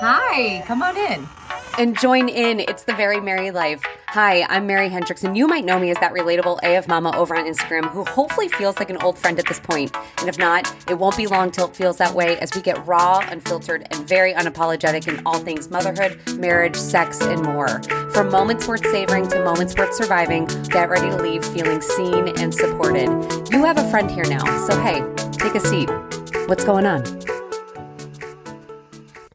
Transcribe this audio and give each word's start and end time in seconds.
Hi, 0.00 0.62
come 0.66 0.82
on 0.82 0.96
in. 0.96 1.26
and 1.78 1.98
join 1.98 2.28
in. 2.28 2.60
It's 2.60 2.84
the 2.84 2.94
very 2.94 3.20
Mary 3.20 3.50
life. 3.50 3.82
Hi, 4.08 4.44
I'm 4.48 4.66
Mary 4.66 4.88
Hendricks, 4.88 5.24
and 5.24 5.36
you 5.36 5.46
might 5.46 5.64
know 5.64 5.78
me 5.78 5.90
as 5.90 5.98
that 5.98 6.12
relatable 6.12 6.58
AF 6.62 6.88
mama 6.88 7.14
over 7.16 7.36
on 7.36 7.44
Instagram 7.44 7.90
who 7.90 8.04
hopefully 8.04 8.48
feels 8.48 8.78
like 8.78 8.88
an 8.88 8.96
old 8.98 9.18
friend 9.18 9.38
at 9.38 9.46
this 9.46 9.60
point. 9.60 9.94
And 10.18 10.28
if 10.28 10.38
not, 10.38 10.74
it 10.88 10.98
won't 10.98 11.16
be 11.18 11.26
long 11.26 11.50
till 11.50 11.68
it 11.68 11.76
feels 11.76 11.98
that 11.98 12.14
way 12.14 12.38
as 12.38 12.54
we 12.54 12.62
get 12.62 12.86
raw, 12.86 13.26
unfiltered, 13.30 13.86
and 13.90 14.08
very 14.08 14.32
unapologetic 14.32 15.06
in 15.06 15.20
all 15.26 15.38
things 15.38 15.70
motherhood, 15.70 16.18
marriage, 16.38 16.76
sex, 16.76 17.20
and 17.20 17.42
more. 17.42 17.82
From 18.10 18.30
moments 18.30 18.66
worth 18.66 18.86
savoring 18.86 19.28
to 19.28 19.44
moments 19.44 19.74
worth 19.76 19.94
surviving, 19.94 20.46
get 20.68 20.88
ready 20.88 21.10
to 21.10 21.22
leave 21.22 21.44
feeling 21.44 21.82
seen 21.82 22.28
and 22.38 22.54
supported. 22.54 23.08
You 23.50 23.64
have 23.64 23.76
a 23.76 23.90
friend 23.90 24.10
here 24.10 24.24
now, 24.24 24.44
so 24.66 24.80
hey, 24.80 25.02
take 25.32 25.54
a 25.54 25.60
seat. 25.60 25.90
What's 26.48 26.64
going 26.64 26.86
on? 26.86 27.02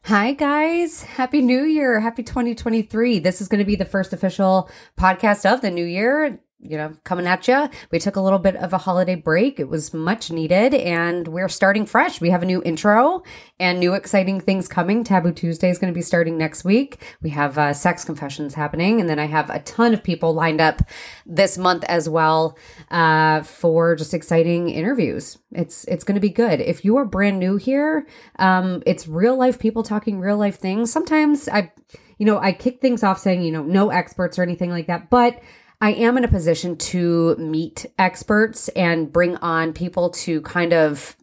Hi, 0.06 0.32
guys. 0.32 1.02
Happy 1.02 1.40
New 1.40 1.62
Year. 1.62 2.00
Happy 2.00 2.24
2023. 2.24 3.20
This 3.20 3.40
is 3.40 3.46
going 3.46 3.60
to 3.60 3.64
be 3.64 3.76
the 3.76 3.84
first 3.84 4.12
official 4.12 4.68
podcast 4.98 5.48
of 5.48 5.60
the 5.60 5.70
new 5.70 5.84
year. 5.84 6.40
You 6.64 6.76
know, 6.76 6.96
coming 7.02 7.26
at 7.26 7.48
you. 7.48 7.68
We 7.90 7.98
took 7.98 8.14
a 8.14 8.20
little 8.20 8.38
bit 8.38 8.54
of 8.54 8.72
a 8.72 8.78
holiday 8.78 9.16
break. 9.16 9.58
It 9.58 9.68
was 9.68 9.92
much 9.92 10.30
needed, 10.30 10.74
and 10.74 11.26
we're 11.26 11.48
starting 11.48 11.86
fresh. 11.86 12.20
We 12.20 12.30
have 12.30 12.44
a 12.44 12.46
new 12.46 12.62
intro 12.62 13.24
and 13.58 13.80
new 13.80 13.94
exciting 13.94 14.40
things 14.40 14.68
coming. 14.68 15.02
Taboo 15.02 15.32
Tuesday 15.32 15.70
is 15.70 15.78
going 15.78 15.92
to 15.92 15.96
be 15.96 16.02
starting 16.02 16.38
next 16.38 16.64
week. 16.64 17.02
We 17.20 17.30
have 17.30 17.58
uh, 17.58 17.72
sex 17.74 18.04
confessions 18.04 18.54
happening, 18.54 19.00
and 19.00 19.10
then 19.10 19.18
I 19.18 19.26
have 19.26 19.50
a 19.50 19.58
ton 19.58 19.92
of 19.92 20.04
people 20.04 20.34
lined 20.34 20.60
up 20.60 20.82
this 21.26 21.58
month 21.58 21.82
as 21.88 22.08
well 22.08 22.56
uh, 22.92 23.42
for 23.42 23.96
just 23.96 24.14
exciting 24.14 24.70
interviews. 24.70 25.38
It's 25.50 25.84
it's 25.86 26.04
going 26.04 26.14
to 26.14 26.20
be 26.20 26.30
good. 26.30 26.60
If 26.60 26.84
you 26.84 26.96
are 26.96 27.04
brand 27.04 27.40
new 27.40 27.56
here, 27.56 28.06
um, 28.38 28.84
it's 28.86 29.08
real 29.08 29.36
life 29.36 29.58
people 29.58 29.82
talking 29.82 30.20
real 30.20 30.36
life 30.36 30.60
things. 30.60 30.92
Sometimes 30.92 31.48
I, 31.48 31.72
you 32.18 32.26
know, 32.26 32.38
I 32.38 32.52
kick 32.52 32.80
things 32.80 33.02
off 33.02 33.18
saying, 33.18 33.42
you 33.42 33.50
know, 33.50 33.64
no 33.64 33.90
experts 33.90 34.38
or 34.38 34.44
anything 34.44 34.70
like 34.70 34.86
that, 34.86 35.10
but 35.10 35.40
I 35.82 35.94
am 35.94 36.16
in 36.16 36.22
a 36.22 36.28
position 36.28 36.76
to 36.76 37.34
meet 37.34 37.86
experts 37.98 38.68
and 38.68 39.12
bring 39.12 39.34
on 39.38 39.72
people 39.72 40.10
to 40.10 40.40
kind 40.42 40.72
of 40.72 41.16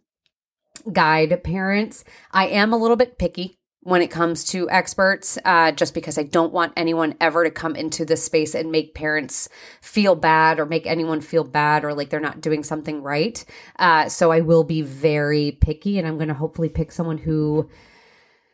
guide 0.91 1.45
parents. 1.45 2.03
I 2.33 2.47
am 2.47 2.73
a 2.73 2.77
little 2.77 2.97
bit 2.97 3.17
picky 3.17 3.57
when 3.83 4.01
it 4.01 4.11
comes 4.11 4.43
to 4.43 4.69
experts, 4.69 5.37
uh, 5.45 5.71
just 5.71 5.93
because 5.93 6.17
I 6.17 6.23
don't 6.23 6.51
want 6.51 6.73
anyone 6.75 7.15
ever 7.21 7.45
to 7.45 7.49
come 7.49 7.73
into 7.73 8.03
this 8.03 8.21
space 8.21 8.53
and 8.53 8.69
make 8.69 8.93
parents 8.93 9.47
feel 9.81 10.15
bad 10.15 10.59
or 10.59 10.65
make 10.65 10.85
anyone 10.85 11.21
feel 11.21 11.45
bad 11.45 11.85
or 11.85 11.93
like 11.93 12.09
they're 12.09 12.19
not 12.19 12.41
doing 12.41 12.65
something 12.65 13.01
right. 13.01 13.45
Uh, 13.77 14.09
so 14.09 14.29
I 14.29 14.41
will 14.41 14.65
be 14.65 14.81
very 14.81 15.57
picky 15.61 15.97
and 15.97 16.05
I'm 16.05 16.17
going 16.17 16.27
to 16.27 16.33
hopefully 16.33 16.67
pick 16.67 16.91
someone 16.91 17.19
who 17.19 17.69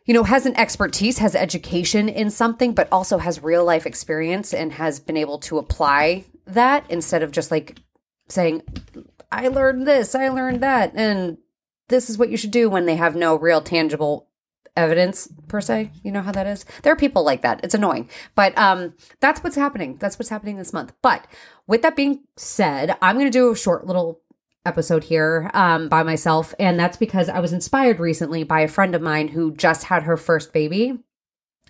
you 0.05 0.13
know, 0.13 0.23
has 0.23 0.45
an 0.45 0.55
expertise, 0.55 1.17
has 1.17 1.35
education 1.35 2.07
in 2.07 2.29
something, 2.29 2.73
but 2.73 2.87
also 2.91 3.17
has 3.17 3.43
real 3.43 3.65
life 3.65 3.85
experience 3.85 4.53
and 4.53 4.73
has 4.73 4.99
been 4.99 5.17
able 5.17 5.39
to 5.39 5.57
apply 5.57 6.25
that 6.45 6.89
instead 6.89 7.23
of 7.23 7.31
just 7.31 7.51
like 7.51 7.79
saying, 8.27 8.61
I 9.31 9.47
learned 9.47 9.87
this, 9.87 10.15
I 10.15 10.29
learned 10.29 10.61
that, 10.61 10.93
and 10.95 11.37
this 11.89 12.09
is 12.09 12.17
what 12.17 12.29
you 12.29 12.37
should 12.37 12.51
do 12.51 12.69
when 12.69 12.85
they 12.85 12.95
have 12.95 13.15
no 13.15 13.35
real 13.35 13.61
tangible 13.61 14.29
evidence 14.75 15.27
per 15.47 15.61
se. 15.61 15.91
You 16.03 16.11
know 16.11 16.21
how 16.21 16.31
that 16.33 16.47
is? 16.47 16.65
There 16.83 16.91
are 16.91 16.97
people 16.97 17.23
like 17.23 17.41
that. 17.41 17.61
It's 17.63 17.73
annoying. 17.73 18.09
But 18.35 18.57
um 18.57 18.93
that's 19.19 19.41
what's 19.43 19.55
happening. 19.55 19.97
That's 19.97 20.19
what's 20.19 20.29
happening 20.29 20.57
this 20.57 20.73
month. 20.73 20.93
But 21.01 21.27
with 21.67 21.81
that 21.81 21.95
being 21.95 22.23
said, 22.35 22.97
I'm 23.01 23.15
going 23.15 23.25
to 23.25 23.31
do 23.31 23.51
a 23.51 23.55
short 23.55 23.85
little 23.87 24.21
episode 24.65 25.05
here 25.05 25.49
um, 25.53 25.89
by 25.89 26.03
myself. 26.03 26.53
And 26.59 26.79
that's 26.79 26.97
because 26.97 27.29
I 27.29 27.39
was 27.39 27.53
inspired 27.53 27.99
recently 27.99 28.43
by 28.43 28.61
a 28.61 28.67
friend 28.67 28.95
of 28.95 29.01
mine 29.01 29.29
who 29.29 29.53
just 29.53 29.85
had 29.85 30.03
her 30.03 30.17
first 30.17 30.53
baby. 30.53 30.99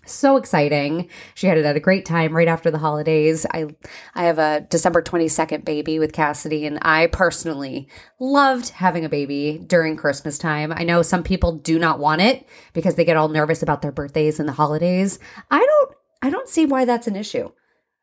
So 0.05 0.37
exciting. 0.37 1.09
She 1.33 1.47
had 1.47 1.57
it 1.57 1.65
at 1.65 1.75
a 1.75 1.79
great 1.79 2.05
time 2.05 2.35
right 2.35 2.47
after 2.47 2.69
the 2.69 2.77
holidays. 2.77 3.45
I 3.51 3.75
I 4.13 4.25
have 4.25 4.37
a 4.37 4.67
December 4.69 5.01
22nd 5.01 5.65
baby 5.65 5.97
with 5.97 6.13
Cassidy 6.13 6.65
and 6.67 6.77
I 6.83 7.07
personally 7.07 7.89
loved 8.19 8.69
having 8.69 9.03
a 9.03 9.09
baby 9.09 9.63
during 9.65 9.97
Christmas 9.97 10.37
time. 10.37 10.71
I 10.71 10.83
know 10.83 11.01
some 11.01 11.23
people 11.23 11.53
do 11.53 11.79
not 11.79 11.99
want 11.99 12.21
it 12.21 12.47
because 12.73 12.95
they 12.95 13.05
get 13.05 13.17
all 13.17 13.29
nervous 13.29 13.63
about 13.63 13.81
their 13.81 13.91
birthdays 13.91 14.39
and 14.39 14.47
the 14.47 14.53
holidays. 14.53 15.17
I 15.49 15.59
don't 15.59 15.91
I 16.21 16.29
don't 16.29 16.49
see 16.49 16.67
why 16.67 16.85
that's 16.85 17.07
an 17.07 17.15
issue. 17.15 17.49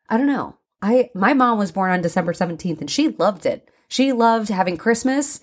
I 0.09 0.17
don't 0.17 0.27
know. 0.27 0.57
I 0.81 1.09
my 1.15 1.33
mom 1.33 1.57
was 1.57 1.71
born 1.71 1.91
on 1.91 2.01
December 2.01 2.33
17th 2.33 2.81
and 2.81 2.91
she 2.91 3.09
loved 3.09 3.45
it. 3.45 3.69
She 3.93 4.11
loved 4.11 4.49
having 4.49 4.75
Christmas 4.75 5.39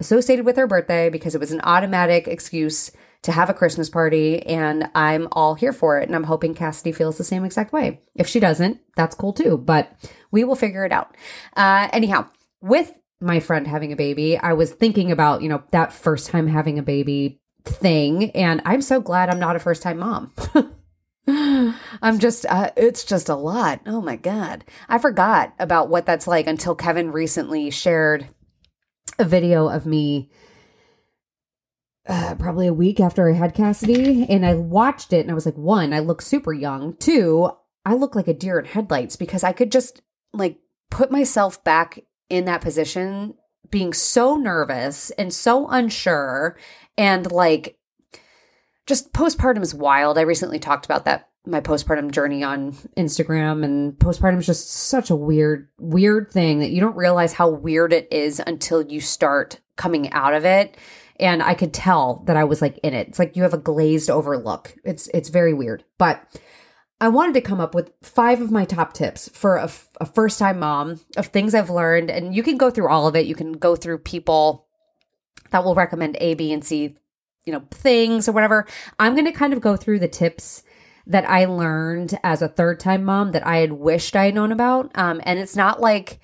associated 0.00 0.46
with 0.46 0.56
her 0.56 0.66
birthday 0.66 1.10
because 1.10 1.34
it 1.34 1.40
was 1.40 1.52
an 1.52 1.60
automatic 1.64 2.26
excuse 2.26 2.90
to 3.24 3.32
have 3.32 3.50
a 3.50 3.54
Christmas 3.54 3.90
party, 3.90 4.40
and 4.46 4.88
I'm 4.94 5.28
all 5.32 5.54
here 5.54 5.74
for 5.74 5.98
it. 5.98 6.08
And 6.08 6.16
I'm 6.16 6.24
hoping 6.24 6.54
Cassidy 6.54 6.92
feels 6.92 7.18
the 7.18 7.24
same 7.24 7.44
exact 7.44 7.74
way. 7.74 8.00
If 8.14 8.26
she 8.26 8.40
doesn't, 8.40 8.80
that's 8.96 9.14
cool 9.14 9.34
too, 9.34 9.58
but 9.58 9.92
we 10.30 10.44
will 10.44 10.54
figure 10.54 10.86
it 10.86 10.92
out. 10.92 11.14
Uh, 11.54 11.88
anyhow, 11.92 12.26
with 12.62 12.90
my 13.20 13.38
friend 13.38 13.66
having 13.66 13.92
a 13.92 13.96
baby, 13.96 14.38
I 14.38 14.54
was 14.54 14.72
thinking 14.72 15.12
about, 15.12 15.42
you 15.42 15.50
know, 15.50 15.62
that 15.72 15.92
first 15.92 16.30
time 16.30 16.46
having 16.46 16.78
a 16.78 16.82
baby 16.82 17.38
thing, 17.66 18.30
and 18.30 18.62
I'm 18.64 18.80
so 18.80 19.02
glad 19.02 19.28
I'm 19.28 19.40
not 19.40 19.56
a 19.56 19.60
first 19.60 19.82
time 19.82 19.98
mom. 19.98 20.32
I'm 22.02 22.18
just, 22.18 22.46
uh, 22.46 22.70
it's 22.76 23.04
just 23.04 23.28
a 23.28 23.34
lot. 23.34 23.80
Oh 23.86 24.00
my 24.00 24.16
God. 24.16 24.64
I 24.88 24.98
forgot 24.98 25.54
about 25.58 25.88
what 25.88 26.06
that's 26.06 26.26
like 26.26 26.46
until 26.46 26.74
Kevin 26.74 27.12
recently 27.12 27.70
shared 27.70 28.28
a 29.18 29.24
video 29.24 29.68
of 29.68 29.86
me 29.86 30.30
uh, 32.08 32.34
probably 32.38 32.66
a 32.66 32.74
week 32.74 32.98
after 32.98 33.28
I 33.28 33.34
had 33.34 33.54
Cassidy. 33.54 34.26
And 34.28 34.44
I 34.44 34.54
watched 34.54 35.12
it 35.12 35.20
and 35.20 35.30
I 35.30 35.34
was 35.34 35.46
like, 35.46 35.56
one, 35.56 35.92
I 35.92 36.00
look 36.00 36.22
super 36.22 36.52
young. 36.52 36.96
Two, 36.96 37.50
I 37.84 37.94
look 37.94 38.14
like 38.14 38.28
a 38.28 38.34
deer 38.34 38.58
in 38.58 38.64
headlights 38.64 39.16
because 39.16 39.44
I 39.44 39.52
could 39.52 39.70
just 39.70 40.02
like 40.32 40.58
put 40.90 41.10
myself 41.10 41.62
back 41.62 42.00
in 42.28 42.44
that 42.46 42.60
position 42.60 43.34
being 43.70 43.92
so 43.92 44.36
nervous 44.36 45.10
and 45.12 45.32
so 45.32 45.68
unsure 45.68 46.58
and 46.98 47.30
like 47.30 47.78
just 48.86 49.12
postpartum 49.12 49.62
is 49.62 49.74
wild. 49.74 50.18
I 50.18 50.22
recently 50.22 50.58
talked 50.58 50.84
about 50.84 51.04
that 51.04 51.28
my 51.46 51.60
postpartum 51.60 52.10
journey 52.10 52.42
on 52.42 52.72
Instagram 52.96 53.64
and 53.64 53.94
postpartum 53.94 54.38
is 54.38 54.46
just 54.46 54.70
such 54.70 55.10
a 55.10 55.16
weird 55.16 55.68
weird 55.78 56.30
thing 56.30 56.58
that 56.60 56.70
you 56.70 56.80
don't 56.80 56.96
realize 56.96 57.32
how 57.32 57.48
weird 57.48 57.92
it 57.92 58.08
is 58.10 58.40
until 58.46 58.82
you 58.82 59.00
start 59.00 59.60
coming 59.76 60.12
out 60.12 60.34
of 60.34 60.44
it 60.44 60.76
and 61.18 61.42
I 61.42 61.54
could 61.54 61.72
tell 61.72 62.22
that 62.26 62.36
I 62.36 62.44
was 62.44 62.62
like 62.62 62.78
in 62.78 62.94
it. 62.94 63.08
It's 63.08 63.18
like 63.18 63.36
you 63.36 63.42
have 63.42 63.54
a 63.54 63.58
glazed 63.58 64.10
over 64.10 64.38
look. 64.38 64.74
It's 64.84 65.08
it's 65.08 65.28
very 65.28 65.54
weird. 65.54 65.84
But 65.98 66.22
I 67.00 67.08
wanted 67.08 67.34
to 67.34 67.40
come 67.40 67.60
up 67.60 67.74
with 67.74 67.92
five 68.02 68.40
of 68.40 68.50
my 68.50 68.64
top 68.64 68.92
tips 68.92 69.28
for 69.30 69.56
a, 69.56 69.70
a 70.00 70.06
first 70.06 70.38
time 70.38 70.58
mom 70.58 71.00
of 71.16 71.28
things 71.28 71.54
I've 71.54 71.70
learned 71.70 72.10
and 72.10 72.34
you 72.34 72.42
can 72.42 72.58
go 72.58 72.70
through 72.70 72.88
all 72.88 73.06
of 73.06 73.16
it. 73.16 73.26
You 73.26 73.34
can 73.34 73.52
go 73.52 73.76
through 73.76 73.98
people 73.98 74.66
that 75.50 75.64
will 75.64 75.74
recommend 75.74 76.16
A, 76.20 76.34
B, 76.34 76.52
and 76.52 76.64
C, 76.64 76.96
you 77.44 77.52
know, 77.52 77.62
things 77.70 78.28
or 78.28 78.32
whatever. 78.32 78.66
I'm 78.98 79.14
going 79.14 79.26
to 79.26 79.32
kind 79.32 79.52
of 79.52 79.60
go 79.60 79.76
through 79.76 79.98
the 80.00 80.08
tips 80.08 80.62
that 81.06 81.28
I 81.28 81.46
learned 81.46 82.18
as 82.22 82.42
a 82.42 82.48
third 82.48 82.78
time 82.80 83.04
mom 83.04 83.32
that 83.32 83.46
I 83.46 83.58
had 83.58 83.72
wished 83.72 84.16
I 84.16 84.26
had 84.26 84.34
known 84.34 84.52
about. 84.52 84.90
Um, 84.94 85.20
and 85.24 85.38
it's 85.38 85.56
not 85.56 85.80
like 85.80 86.20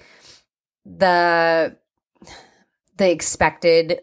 the 0.85 1.77
the 2.97 3.11
expected 3.11 4.01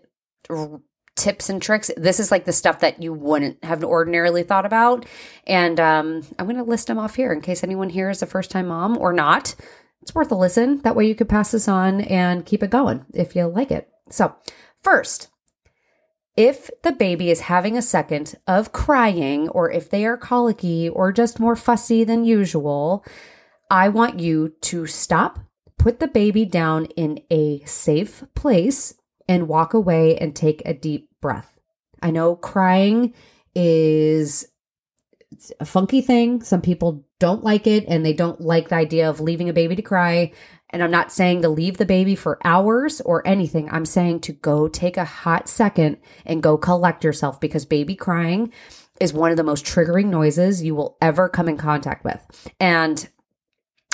r- 0.50 0.82
tips 1.16 1.50
and 1.50 1.62
tricks. 1.62 1.92
This 1.96 2.20
is 2.20 2.32
like 2.32 2.46
the 2.46 2.54
stuff 2.54 2.80
that 2.80 3.02
you 3.02 3.14
wouldn't 3.14 3.64
have 3.64 3.84
ordinarily 3.84 4.44
thought 4.44 4.66
about. 4.66 5.06
And 5.46 5.80
um, 5.80 6.24
I'm 6.38 6.46
going 6.46 6.58
to 6.58 6.64
list 6.64 6.88
them 6.88 7.00
off 7.00 7.16
here 7.16 7.32
in 7.32 7.42
case 7.42 7.64
anyone 7.64 7.90
here 7.90 8.10
is 8.10 8.22
a 8.22 8.26
first 8.28 8.52
time 8.52 8.68
mom 8.68 8.98
or 8.98 9.14
not. 9.14 9.56
It's 10.02 10.14
worth 10.14 10.32
a 10.32 10.36
listen. 10.36 10.80
That 10.80 10.96
way 10.96 11.08
you 11.08 11.16
could 11.16 11.30
pass 11.30 11.52
this 11.52 11.68
on 11.68 12.02
and 12.02 12.46
keep 12.46 12.62
it 12.62 12.70
going 12.70 13.06
if 13.14 13.36
you 13.36 13.46
like 13.46 13.72
it. 13.72 13.90
So, 14.10 14.36
first, 14.82 15.30
if 16.36 16.70
the 16.82 16.92
baby 16.92 17.30
is 17.30 17.42
having 17.42 17.78
a 17.78 17.82
second 17.82 18.36
of 18.48 18.72
crying, 18.72 19.50
or 19.50 19.72
if 19.72 19.90
they 19.90 20.06
are 20.06 20.18
colicky 20.18 20.90
or 20.90 21.12
just 21.12 21.40
more 21.40 21.56
fussy 21.56 22.04
than 22.04 22.26
usual, 22.26 23.06
I 23.70 23.90
want 23.90 24.20
you 24.20 24.54
to 24.62 24.88
stop, 24.88 25.40
put 25.78 26.00
the 26.00 26.08
baby 26.08 26.46
down 26.46 26.86
in 26.98 27.22
a 27.30 27.60
safe 27.66 28.24
place, 28.36 28.96
and 29.28 29.48
walk 29.48 29.74
away 29.74 30.18
and 30.18 30.36
take 30.36 30.62
a 30.66 30.74
deep 30.74 31.10
breath. 31.22 31.60
I 32.02 32.12
know 32.12 32.36
crying 32.36 33.14
is 33.56 34.46
a 35.60 35.66
funky 35.66 36.02
thing. 36.02 36.42
Some 36.44 36.62
people 36.62 37.06
don't 37.20 37.44
like 37.44 37.68
it 37.68 37.86
and 37.88 38.06
they 38.06 38.14
don't 38.14 38.42
like 38.42 38.70
the 38.70 38.76
idea 38.76 39.10
of 39.10 39.20
leaving 39.20 39.50
a 39.50 39.54
baby 39.54 39.76
to 39.76 39.82
cry. 39.82 40.32
And 40.74 40.84
I'm 40.84 40.92
not 40.92 41.12
saying 41.12 41.44
to 41.44 41.50
leave 41.50 41.78
the 41.78 41.86
baby 41.86 42.16
for 42.16 42.40
hours 42.44 43.00
or 43.02 43.26
anything. 43.26 43.70
I'm 43.70 43.86
saying 43.86 44.22
to 44.22 44.34
go 44.34 44.68
take 44.68 44.98
a 44.98 45.06
hot 45.06 45.48
second 45.48 45.98
and 46.26 46.44
go 46.44 46.58
collect 46.58 47.04
yourself 47.04 47.40
because 47.40 47.64
baby 47.64 47.96
crying 47.96 48.52
is 49.00 49.14
one 49.14 49.30
of 49.32 49.38
the 49.38 49.44
most 49.44 49.66
triggering 49.66 50.08
noises 50.08 50.64
you 50.64 50.74
will 50.74 50.98
ever 51.00 51.30
come 51.30 51.48
in 51.48 51.58
contact 51.58 52.04
with. 52.04 52.52
And 52.60 53.08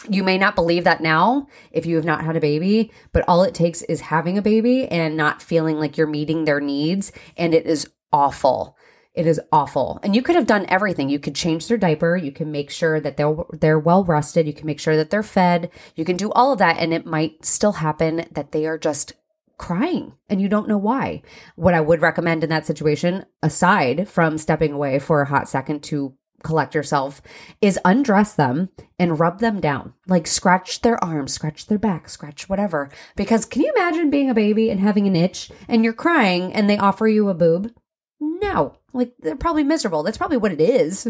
you 0.09 0.23
may 0.23 0.37
not 0.37 0.55
believe 0.55 0.85
that 0.85 1.01
now 1.01 1.47
if 1.71 1.85
you 1.85 1.97
have 1.97 2.05
not 2.05 2.23
had 2.23 2.37
a 2.37 2.41
baby, 2.41 2.91
but 3.11 3.25
all 3.27 3.43
it 3.43 3.53
takes 3.53 3.81
is 3.83 3.99
having 3.99 4.37
a 4.37 4.41
baby 4.41 4.87
and 4.87 5.17
not 5.17 5.41
feeling 5.41 5.77
like 5.77 5.97
you're 5.97 6.07
meeting 6.07 6.45
their 6.45 6.61
needs. 6.61 7.11
And 7.35 7.53
it 7.53 7.65
is 7.65 7.89
awful 8.13 8.77
It 9.19 9.27
is 9.27 9.42
awful. 9.51 10.00
And 10.01 10.16
you 10.16 10.21
could 10.21 10.38
have 10.38 10.48
done 10.48 10.66
everything. 10.69 11.10
You 11.10 11.19
could 11.19 11.36
change 11.36 11.68
their 11.68 11.77
diaper. 11.77 12.16
You 12.16 12.31
can 12.31 12.54
make 12.54 12.69
sure 12.69 13.01
that 13.01 13.18
they're 13.18 13.36
they're 13.51 13.77
well 13.77 14.06
rested. 14.06 14.48
You 14.48 14.54
can 14.54 14.66
make 14.66 14.80
sure 14.80 14.95
that 14.95 15.10
they're 15.10 15.24
fed. 15.24 15.71
You 15.98 16.06
can 16.06 16.16
do 16.16 16.31
all 16.31 16.54
of 16.54 16.60
that 16.60 16.77
and 16.77 16.94
it 16.94 17.06
might 17.06 17.44
still 17.44 17.74
happen 17.74 18.25
that 18.31 18.54
they 18.54 18.66
are 18.66 18.77
just 18.77 19.12
crying 19.57 20.13
and 20.30 20.42
you 20.42 20.48
don't 20.48 20.69
know 20.69 20.77
why. 20.77 21.21
What 21.57 21.74
I 21.74 21.81
would 21.81 22.01
recommend 22.01 22.45
in 22.45 22.50
that 22.51 22.66
situation 22.66 23.25
aside 23.44 24.07
from 24.07 24.38
stepping 24.38 24.71
away 24.71 25.00
for 25.00 25.19
a 25.19 25.27
hot 25.27 25.50
second 25.50 25.83
to 25.83 26.15
collect 26.42 26.74
yourself 26.74 27.22
is 27.60 27.77
undress 27.83 28.33
them 28.33 28.69
and 28.98 29.19
rub 29.19 29.42
them 29.42 29.60
down. 29.60 29.95
Like 30.07 30.27
scratch 30.27 30.80
their 30.80 31.04
arms, 31.04 31.33
scratch 31.33 31.65
their 31.65 31.77
back, 31.77 32.07
scratch 32.07 32.48
whatever. 32.48 32.89
Because 33.18 33.44
can 33.44 33.63
you 33.63 33.74
imagine 33.75 34.10
being 34.10 34.30
a 34.30 34.33
baby 34.33 34.69
and 34.69 34.80
having 34.80 35.07
an 35.07 35.18
itch 35.18 35.51
and 35.68 35.83
you're 35.83 35.92
crying 35.92 36.54
and 36.54 36.69
they 36.69 36.77
offer 36.77 37.06
you 37.06 37.27
a 37.27 37.33
boob? 37.33 37.74
No, 38.19 38.75
like 38.94 39.13
they're 39.19 39.36
probably 39.36 39.63
miserable. 39.63 40.04
That's 40.04 40.18
probably 40.18 40.38
what 40.38 40.51
it 40.51 40.62
is. 40.62 41.07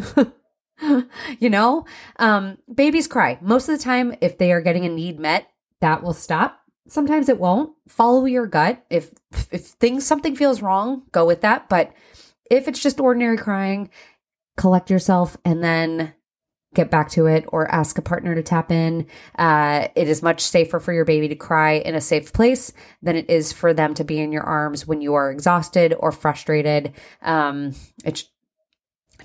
you 1.39 1.49
know, 1.49 1.85
um, 2.17 2.57
babies 2.73 3.07
cry 3.07 3.37
most 3.41 3.67
of 3.67 3.77
the 3.77 3.83
time. 3.83 4.15
If 4.21 4.37
they 4.37 4.51
are 4.51 4.61
getting 4.61 4.85
a 4.85 4.89
need 4.89 5.19
met, 5.19 5.49
that 5.81 6.03
will 6.03 6.13
stop. 6.13 6.59
Sometimes 6.87 7.29
it 7.29 7.39
won't. 7.39 7.73
Follow 7.87 8.25
your 8.25 8.47
gut. 8.47 8.83
If 8.89 9.11
if 9.51 9.65
things 9.65 10.05
something 10.05 10.35
feels 10.35 10.61
wrong, 10.61 11.03
go 11.11 11.25
with 11.25 11.41
that. 11.41 11.69
But 11.69 11.93
if 12.49 12.67
it's 12.67 12.79
just 12.79 12.99
ordinary 12.99 13.37
crying, 13.37 13.89
collect 14.57 14.89
yourself 14.89 15.37
and 15.45 15.63
then 15.63 16.13
get 16.75 16.91
back 16.91 17.09
to 17.09 17.25
it 17.25 17.45
or 17.47 17.69
ask 17.71 17.97
a 17.97 18.01
partner 18.01 18.35
to 18.35 18.43
tap 18.43 18.71
in. 18.71 19.07
Uh, 19.37 19.87
it 19.95 20.07
is 20.07 20.21
much 20.21 20.41
safer 20.41 20.79
for 20.79 20.93
your 20.93 21.05
baby 21.05 21.27
to 21.27 21.35
cry 21.35 21.73
in 21.73 21.95
a 21.95 22.01
safe 22.01 22.31
place 22.31 22.71
than 23.01 23.15
it 23.15 23.29
is 23.29 23.51
for 23.51 23.73
them 23.73 23.93
to 23.95 24.03
be 24.03 24.19
in 24.19 24.31
your 24.31 24.43
arms 24.43 24.85
when 24.85 25.01
you 25.01 25.15
are 25.15 25.31
exhausted 25.31 25.95
or 25.99 26.11
frustrated. 26.11 26.93
Um, 27.21 27.73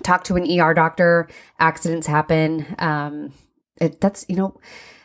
talk 0.03 0.23
to 0.25 0.35
an 0.35 0.59
ER 0.59 0.73
doctor. 0.73 1.27
Accidents 1.59 2.07
happen. 2.07 2.65
Um, 2.79 3.31
it, 3.79 4.01
that's 4.01 4.25
you 4.27 4.35
know, 4.35 4.59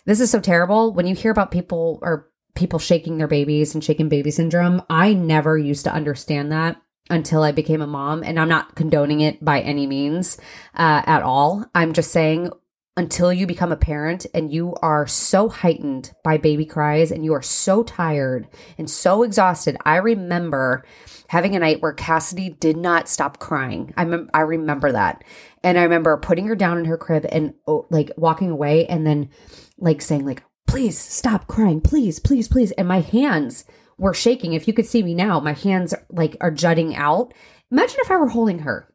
this 0.07 0.21
is 0.21 0.31
so 0.31 0.41
terrible 0.41 0.93
when 0.93 1.07
you 1.07 1.15
hear 1.15 1.33
about 1.33 1.51
people 1.51 1.99
or 2.01 2.31
people 2.55 2.79
shaking 2.79 3.19
their 3.19 3.29
babies 3.29 3.75
and 3.75 3.85
shaking 3.85 4.09
baby 4.09 4.31
syndrome. 4.31 4.83
I 4.89 5.13
never 5.13 5.59
used 5.59 5.85
to 5.85 5.93
understand 5.93 6.51
that 6.53 6.81
until 7.11 7.43
I 7.43 7.53
became 7.53 7.83
a 7.83 7.87
mom. 7.87 8.23
And 8.23 8.39
I'm 8.39 8.49
not 8.49 8.75
condoning 8.77 9.21
it 9.21 9.45
by 9.45 9.61
any 9.61 9.87
means 9.87 10.39
uh, 10.75 11.03
at 11.07 11.23
all. 11.23 11.65
I'm 11.75 11.93
just 11.93 12.11
saying 12.11 12.51
until 12.97 13.33
you 13.33 13.47
become 13.47 13.73
a 13.73 13.77
parent 13.77 14.27
and 14.35 14.53
you 14.53 14.75
are 14.83 15.07
so 15.07 15.49
heightened 15.49 16.13
by 16.25 16.37
baby 16.37 16.67
cries 16.67 17.11
and 17.11 17.25
you 17.25 17.33
are 17.33 17.43
so 17.43 17.83
tired 17.83 18.49
and 18.77 18.91
so 18.91 19.23
exhausted. 19.23 19.77
I 19.85 19.97
remember 19.97 20.85
having 21.29 21.55
a 21.55 21.61
night 21.61 21.81
where 21.81 21.93
Cassidy 21.93 22.51
did 22.51 22.77
not 22.77 23.09
stop 23.09 23.39
crying. 23.39 23.95
I, 23.97 24.05
mem- 24.05 24.31
I 24.35 24.41
remember 24.41 24.93
that. 24.93 25.23
And 25.63 25.79
I 25.79 25.85
remember 25.85 26.17
putting 26.17 26.49
her 26.49 26.57
down 26.57 26.79
in 26.79 26.85
her 26.87 26.99
crib 26.99 27.25
and 27.31 27.55
oh, 27.67 27.87
like 27.91 28.11
walking 28.17 28.51
away 28.51 28.87
and 28.87 29.07
then 29.07 29.31
like 29.79 30.03
saying 30.03 30.27
like, 30.27 30.43
please 30.67 30.99
stop 30.99 31.47
crying. 31.47 31.81
Please, 31.81 32.19
please, 32.19 32.49
please. 32.49 32.73
And 32.73 32.89
my 32.89 33.01
hands 33.01 33.65
were 34.01 34.15
shaking. 34.15 34.55
If 34.55 34.67
you 34.67 34.73
could 34.73 34.87
see 34.87 35.03
me 35.03 35.15
now, 35.15 35.39
my 35.41 35.53
hands 35.53 35.95
like 36.09 36.37
are 36.41 36.51
jutting 36.51 36.97
out. 36.97 37.35
Imagine 37.71 37.99
if 38.01 38.11
I 38.11 38.17
were 38.17 38.29
holding 38.29 38.61
her. 38.61 38.93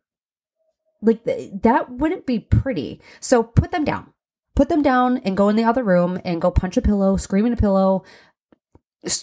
Like 1.01 1.23
that 1.23 1.91
wouldn't 1.91 2.25
be 2.25 2.39
pretty. 2.39 3.01
So 3.19 3.43
put 3.43 3.71
them 3.71 3.85
down. 3.85 4.11
Put 4.55 4.69
them 4.69 4.81
down 4.81 5.19
and 5.19 5.37
go 5.37 5.47
in 5.47 5.55
the 5.55 5.63
other 5.63 5.83
room 5.83 6.19
and 6.25 6.41
go 6.41 6.49
punch 6.49 6.75
a 6.75 6.81
pillow, 6.81 7.17
scream 7.17 7.45
in 7.45 7.53
a 7.53 7.57
pillow, 7.57 8.03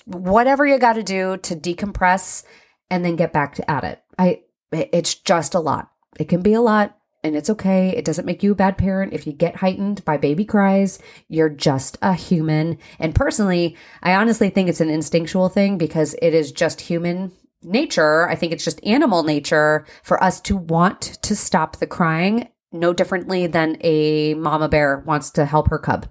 whatever 0.04 0.64
you 0.66 0.78
got 0.78 0.92
to 0.92 1.02
do 1.02 1.38
to 1.38 1.56
decompress 1.56 2.44
and 2.88 3.04
then 3.04 3.16
get 3.16 3.32
back 3.32 3.56
to, 3.56 3.68
at 3.68 3.82
it. 3.82 4.02
I 4.16 4.42
it's 4.70 5.16
just 5.16 5.54
a 5.54 5.60
lot. 5.60 5.90
It 6.18 6.28
can 6.28 6.42
be 6.42 6.52
a 6.52 6.60
lot 6.60 6.96
and 7.24 7.36
it's 7.36 7.50
okay. 7.50 7.90
It 7.90 8.04
doesn't 8.04 8.26
make 8.26 8.42
you 8.42 8.52
a 8.52 8.56
bad 8.56 8.76
parent 8.76 9.12
if 9.12 9.26
you 9.26 9.32
get 9.32 9.56
heightened 9.56 10.04
by 10.04 10.16
baby 10.16 10.44
cries. 10.44 10.98
You're 11.28 11.48
just 11.48 11.96
a 12.02 12.14
human. 12.14 12.78
And 12.98 13.14
personally, 13.14 13.76
I 14.02 14.14
honestly 14.14 14.50
think 14.50 14.68
it's 14.68 14.80
an 14.80 14.90
instinctual 14.90 15.48
thing 15.48 15.78
because 15.78 16.14
it 16.20 16.34
is 16.34 16.50
just 16.50 16.80
human 16.80 17.32
nature. 17.62 18.28
I 18.28 18.34
think 18.34 18.52
it's 18.52 18.64
just 18.64 18.84
animal 18.84 19.22
nature 19.22 19.86
for 20.02 20.22
us 20.22 20.40
to 20.42 20.56
want 20.56 21.00
to 21.22 21.36
stop 21.36 21.76
the 21.76 21.86
crying 21.86 22.48
no 22.72 22.92
differently 22.92 23.46
than 23.46 23.76
a 23.82 24.34
mama 24.34 24.68
bear 24.68 25.02
wants 25.06 25.30
to 25.32 25.44
help 25.44 25.68
her 25.68 25.78
cub. 25.78 26.06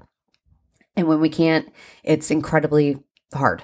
And 0.96 1.08
when 1.08 1.20
we 1.20 1.30
can't, 1.30 1.72
it's 2.04 2.30
incredibly 2.30 3.00
hard. 3.34 3.64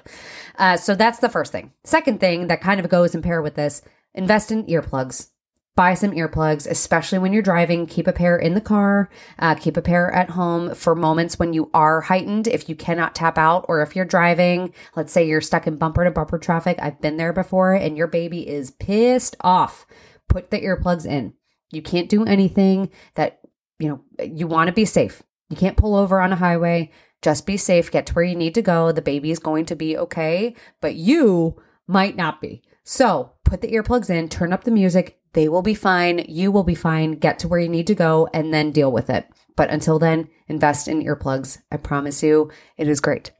Uh, 0.58 0.76
so 0.76 0.94
that's 0.94 1.20
the 1.20 1.28
first 1.28 1.52
thing. 1.52 1.72
Second 1.84 2.20
thing 2.20 2.48
that 2.48 2.60
kind 2.60 2.80
of 2.80 2.88
goes 2.88 3.14
in 3.14 3.22
pair 3.22 3.40
with 3.40 3.54
this 3.54 3.82
invest 4.14 4.50
in 4.50 4.64
earplugs 4.66 5.30
buy 5.78 5.94
some 5.94 6.10
earplugs, 6.10 6.68
especially 6.68 7.20
when 7.20 7.32
you're 7.32 7.40
driving. 7.40 7.86
Keep 7.86 8.08
a 8.08 8.12
pair 8.12 8.36
in 8.36 8.54
the 8.54 8.60
car, 8.60 9.08
uh, 9.38 9.54
keep 9.54 9.76
a 9.76 9.80
pair 9.80 10.12
at 10.12 10.30
home 10.30 10.74
for 10.74 10.96
moments 10.96 11.38
when 11.38 11.52
you 11.52 11.70
are 11.72 12.00
heightened. 12.00 12.48
If 12.48 12.68
you 12.68 12.74
cannot 12.74 13.14
tap 13.14 13.38
out, 13.38 13.64
or 13.68 13.80
if 13.80 13.94
you're 13.94 14.04
driving, 14.04 14.74
let's 14.96 15.12
say 15.12 15.24
you're 15.24 15.40
stuck 15.40 15.68
in 15.68 15.76
bumper 15.76 16.02
to 16.02 16.10
bumper 16.10 16.36
traffic. 16.36 16.80
I've 16.82 17.00
been 17.00 17.16
there 17.16 17.32
before, 17.32 17.74
and 17.74 17.96
your 17.96 18.08
baby 18.08 18.48
is 18.48 18.72
pissed 18.72 19.36
off. 19.40 19.86
Put 20.28 20.50
the 20.50 20.60
earplugs 20.60 21.06
in. 21.06 21.34
You 21.70 21.80
can't 21.80 22.08
do 22.08 22.24
anything 22.24 22.90
that, 23.14 23.38
you 23.78 23.88
know, 23.88 24.00
you 24.24 24.48
want 24.48 24.66
to 24.66 24.72
be 24.72 24.84
safe. 24.84 25.22
You 25.48 25.56
can't 25.56 25.76
pull 25.76 25.94
over 25.94 26.20
on 26.20 26.32
a 26.32 26.36
highway. 26.36 26.90
Just 27.22 27.46
be 27.46 27.56
safe. 27.56 27.92
Get 27.92 28.06
to 28.06 28.14
where 28.14 28.24
you 28.24 28.34
need 28.34 28.56
to 28.56 28.62
go. 28.62 28.90
The 28.90 29.00
baby 29.00 29.30
is 29.30 29.38
going 29.38 29.66
to 29.66 29.76
be 29.76 29.96
okay, 29.96 30.56
but 30.80 30.96
you 30.96 31.62
might 31.86 32.16
not 32.16 32.40
be. 32.40 32.64
So 32.82 33.34
put 33.44 33.60
the 33.60 33.70
earplugs 33.70 34.10
in, 34.10 34.28
turn 34.28 34.52
up 34.52 34.64
the 34.64 34.70
music, 34.72 35.17
they 35.32 35.48
will 35.48 35.62
be 35.62 35.74
fine. 35.74 36.24
You 36.28 36.50
will 36.50 36.64
be 36.64 36.74
fine. 36.74 37.12
Get 37.12 37.38
to 37.40 37.48
where 37.48 37.60
you 37.60 37.68
need 37.68 37.86
to 37.88 37.94
go 37.94 38.28
and 38.32 38.52
then 38.52 38.72
deal 38.72 38.90
with 38.90 39.10
it. 39.10 39.26
But 39.56 39.70
until 39.70 39.98
then, 39.98 40.28
invest 40.46 40.88
in 40.88 41.02
earplugs. 41.02 41.58
I 41.70 41.76
promise 41.76 42.22
you, 42.22 42.50
it 42.76 42.88
is 42.88 43.00
great. 43.00 43.32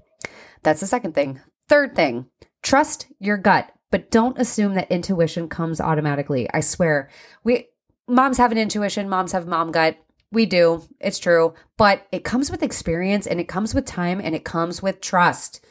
That's 0.62 0.80
the 0.80 0.86
second 0.86 1.14
thing. 1.14 1.40
Third 1.68 1.94
thing, 1.94 2.26
trust 2.62 3.06
your 3.18 3.36
gut, 3.36 3.70
but 3.90 4.10
don't 4.10 4.38
assume 4.38 4.74
that 4.74 4.90
intuition 4.90 5.48
comes 5.48 5.80
automatically. 5.80 6.48
I 6.52 6.60
swear, 6.60 7.10
we 7.44 7.68
moms 8.08 8.38
have 8.38 8.52
an 8.52 8.58
intuition, 8.58 9.08
moms 9.08 9.32
have 9.32 9.46
mom 9.46 9.70
gut. 9.70 9.96
We 10.30 10.44
do. 10.44 10.82
It's 11.00 11.18
true. 11.18 11.54
But 11.76 12.06
it 12.12 12.24
comes 12.24 12.50
with 12.50 12.62
experience 12.62 13.26
and 13.26 13.40
it 13.40 13.48
comes 13.48 13.74
with 13.74 13.86
time 13.86 14.20
and 14.22 14.34
it 14.34 14.44
comes 14.44 14.82
with 14.82 15.00
trust. 15.00 15.64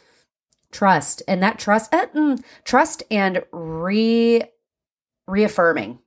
Trust. 0.71 1.21
And 1.27 1.43
that 1.43 1.59
trust, 1.59 1.93
uh, 1.93 2.07
mm, 2.07 2.43
trust 2.63 3.03
and 3.11 3.43
re 3.51 4.43
reaffirming 5.27 5.99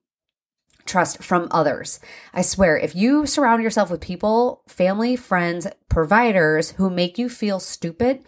trust 0.90 1.22
from 1.22 1.48
others. 1.50 2.00
I 2.34 2.42
swear, 2.42 2.76
if 2.76 2.94
you 2.94 3.26
surround 3.26 3.62
yourself 3.62 3.90
with 3.90 4.00
people, 4.00 4.62
family, 4.66 5.16
friends, 5.16 5.66
providers 5.88 6.72
who 6.72 6.90
make 6.90 7.16
you 7.16 7.28
feel 7.28 7.60
stupid, 7.60 8.24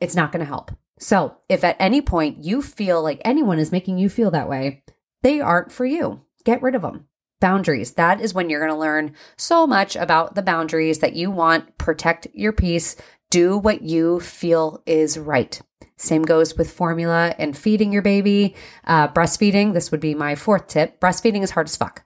it's 0.00 0.16
not 0.16 0.32
going 0.32 0.40
to 0.40 0.46
help. 0.46 0.72
So, 0.98 1.36
if 1.48 1.62
at 1.62 1.76
any 1.78 2.00
point 2.00 2.44
you 2.44 2.62
feel 2.62 3.02
like 3.02 3.20
anyone 3.24 3.58
is 3.58 3.72
making 3.72 3.98
you 3.98 4.08
feel 4.08 4.30
that 4.30 4.48
way, 4.48 4.82
they 5.22 5.40
aren't 5.40 5.72
for 5.72 5.84
you. 5.84 6.22
Get 6.44 6.62
rid 6.62 6.74
of 6.74 6.82
them. 6.82 7.06
Boundaries. 7.38 7.92
That 7.92 8.20
is 8.20 8.32
when 8.32 8.48
you're 8.48 8.60
going 8.60 8.72
to 8.72 8.78
learn 8.78 9.14
so 9.36 9.66
much 9.66 9.94
about 9.94 10.34
the 10.34 10.42
boundaries 10.42 11.00
that 11.00 11.14
you 11.14 11.30
want. 11.30 11.76
Protect 11.76 12.26
your 12.32 12.52
peace. 12.52 12.96
Do 13.30 13.58
what 13.58 13.82
you 13.82 14.20
feel 14.20 14.82
is 14.86 15.18
right. 15.18 15.60
Same 15.96 16.22
goes 16.22 16.56
with 16.56 16.70
formula 16.70 17.34
and 17.38 17.56
feeding 17.56 17.92
your 17.92 18.02
baby. 18.02 18.54
Uh, 18.84 19.08
breastfeeding, 19.08 19.72
this 19.72 19.90
would 19.90 20.00
be 20.00 20.14
my 20.14 20.34
fourth 20.34 20.68
tip. 20.68 21.00
Breastfeeding 21.00 21.42
is 21.42 21.52
hard 21.52 21.68
as 21.68 21.76
fuck. 21.76 22.04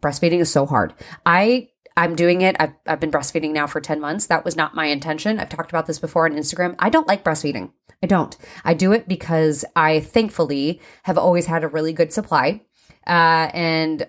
Breastfeeding 0.00 0.40
is 0.40 0.50
so 0.50 0.66
hard. 0.66 0.94
I 1.24 1.68
I'm 1.96 2.14
doing 2.14 2.42
it. 2.42 2.56
I've, 2.60 2.74
I've 2.86 3.00
been 3.00 3.10
breastfeeding 3.10 3.52
now 3.52 3.66
for 3.66 3.80
10 3.80 4.00
months. 4.00 4.26
That 4.26 4.44
was 4.44 4.54
not 4.54 4.74
my 4.74 4.86
intention. 4.86 5.40
I've 5.40 5.48
talked 5.48 5.70
about 5.70 5.86
this 5.86 5.98
before 5.98 6.26
on 6.26 6.32
Instagram. 6.32 6.74
I 6.78 6.90
don't 6.90 7.08
like 7.08 7.24
breastfeeding. 7.24 7.72
I 8.02 8.06
don't. 8.06 8.36
I 8.64 8.74
do 8.74 8.92
it 8.92 9.08
because 9.08 9.64
I 9.74 10.00
thankfully 10.00 10.80
have 11.04 11.16
always 11.16 11.46
had 11.46 11.64
a 11.64 11.68
really 11.68 11.94
good 11.94 12.12
supply. 12.12 12.60
Uh, 13.06 13.50
and 13.54 14.08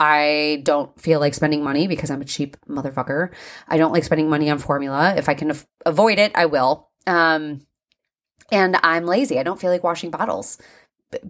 I 0.00 0.60
don't 0.62 0.98
feel 1.00 1.20
like 1.20 1.34
spending 1.34 1.64
money 1.64 1.86
because 1.86 2.10
I'm 2.10 2.20
a 2.20 2.24
cheap 2.26 2.56
motherfucker. 2.68 3.32
I 3.66 3.76
don't 3.78 3.92
like 3.92 4.04
spending 4.04 4.30
money 4.30 4.48
on 4.50 4.58
formula. 4.58 5.14
If 5.16 5.28
I 5.28 5.34
can 5.34 5.50
af- 5.50 5.66
avoid 5.84 6.18
it, 6.18 6.32
I 6.34 6.46
will. 6.46 6.88
Um, 7.06 7.66
and 8.52 8.76
I'm 8.82 9.06
lazy. 9.06 9.38
I 9.38 9.42
don't 9.42 9.60
feel 9.60 9.70
like 9.70 9.82
washing 9.82 10.10
bottles. 10.10 10.58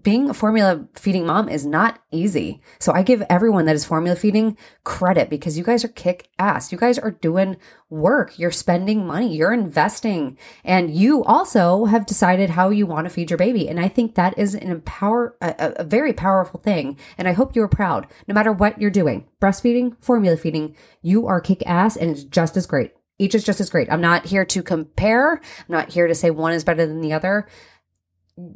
Being 0.02 0.28
a 0.28 0.35
formula 0.35 0.88
feeding 0.94 1.25
mom 1.25 1.49
is 1.49 1.64
not 1.64 2.02
easy. 2.11 2.61
So 2.80 2.92
I 2.92 3.04
give 3.04 3.23
everyone 3.30 3.66
that 3.66 3.76
is 3.76 3.85
formula 3.85 4.16
feeding 4.16 4.56
credit 4.82 5.30
because 5.30 5.56
you 5.56 5.62
guys 5.62 5.85
are 5.85 5.88
kick 5.88 6.30
ass. 6.37 6.73
You 6.73 6.78
guys 6.78 6.99
are 6.99 7.12
doing 7.12 7.56
work. 7.88 8.37
You're 8.40 8.50
spending 8.50 9.06
money. 9.06 9.37
You're 9.37 9.52
investing. 9.52 10.37
And 10.64 10.90
you 10.90 11.23
also 11.23 11.85
have 11.85 12.06
decided 12.06 12.50
how 12.50 12.70
you 12.70 12.87
want 12.87 13.06
to 13.06 13.11
feed 13.11 13.30
your 13.30 13.38
baby. 13.38 13.68
And 13.68 13.78
I 13.78 13.87
think 13.87 14.16
that 14.16 14.37
is 14.37 14.56
an 14.56 14.68
empower, 14.68 15.37
a, 15.40 15.75
a 15.76 15.85
very 15.85 16.12
powerful 16.12 16.58
thing. 16.58 16.99
And 17.16 17.28
I 17.28 17.32
hope 17.32 17.54
you 17.54 17.62
are 17.62 17.68
proud 17.68 18.08
no 18.26 18.35
matter 18.35 18.50
what 18.50 18.80
you're 18.80 18.90
doing. 18.90 19.28
Breastfeeding, 19.40 19.97
formula 20.02 20.37
feeding, 20.37 20.75
you 21.02 21.28
are 21.28 21.40
kick 21.40 21.62
ass 21.66 21.97
and 21.97 22.11
it's 22.11 22.25
just 22.25 22.56
as 22.56 22.66
great. 22.66 22.94
Each 23.20 23.35
is 23.35 23.44
just 23.44 23.61
as 23.61 23.70
great. 23.70 23.92
I'm 23.92 24.00
not 24.00 24.26
here 24.26 24.44
to 24.47 24.62
compare. 24.62 25.35
I'm 25.35 25.40
not 25.68 25.90
here 25.90 26.08
to 26.08 26.16
say 26.16 26.30
one 26.30 26.52
is 26.52 26.64
better 26.64 26.85
than 26.85 27.00
the 27.00 27.12
other. 27.12 27.49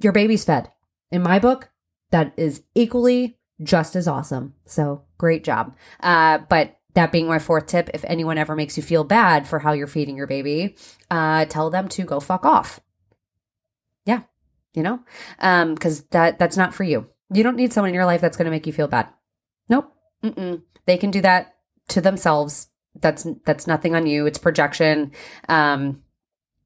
Your 0.02 0.12
baby's 0.12 0.45
fed. 0.45 0.69
In 1.12 1.23
my 1.23 1.38
book, 1.38 1.69
that 2.11 2.33
is 2.37 2.62
equally, 2.75 3.38
just 3.62 3.95
as 3.95 4.09
awesome. 4.09 4.54
So 4.64 5.04
great 5.19 5.45
job. 5.45 5.76
Uh, 6.00 6.38
but 6.38 6.78
that 6.95 7.12
being 7.12 7.28
my 7.28 7.38
fourth 7.38 7.66
tip, 7.66 7.90
if 7.95 8.04
anyone 8.07 8.38
ever 8.38 8.57
makes 8.57 8.76
you 8.76 8.83
feel 8.83 9.04
bad 9.04 9.47
for 9.47 9.61
how 9.61 9.73
you're 9.73 9.87
feeding 9.87 10.16
your 10.16 10.26
baby, 10.26 10.75
uh, 11.11 11.45
tell 11.45 11.71
them 11.71 11.88
to 11.88 12.04
go 12.04 12.19
fuck 12.19 12.45
off. 12.45 12.81
Yeah, 14.04 14.23
you 14.75 14.83
know, 14.83 15.00
because 15.37 16.00
um, 16.00 16.07
that 16.11 16.38
that's 16.38 16.57
not 16.57 16.75
for 16.75 16.83
you. 16.83 17.09
You 17.33 17.42
don't 17.42 17.57
need 17.57 17.73
someone 17.73 17.90
in 17.90 17.95
your 17.95 18.04
life 18.04 18.21
that's 18.21 18.37
going 18.37 18.47
to 18.47 18.50
make 18.50 18.66
you 18.66 18.73
feel 18.73 18.88
bad. 18.88 19.09
Nope. 19.69 19.92
Mm-mm. 20.23 20.62
They 20.87 20.97
can 20.97 21.11
do 21.11 21.21
that 21.23 21.54
to 21.88 22.00
themselves. 22.00 22.69
That's 23.00 23.26
that's 23.45 23.66
nothing 23.66 23.95
on 23.95 24.07
you. 24.07 24.26
It's 24.26 24.38
projection. 24.38 25.12
Um, 25.49 26.02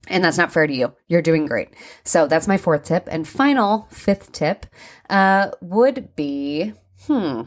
and 0.06 0.25
that's 0.25 0.38
not 0.38 0.52
fair 0.52 0.66
to 0.66 0.75
you. 0.75 0.94
You're 1.08 1.22
doing 1.22 1.46
great. 1.46 1.70
So 2.04 2.26
that's 2.26 2.48
my 2.48 2.56
fourth 2.56 2.84
tip. 2.84 3.08
And 3.10 3.26
final 3.26 3.88
fifth 3.90 4.32
tip 4.32 4.66
uh, 5.10 5.50
would 5.60 6.14
be 6.16 6.72
hmm. 7.06 7.42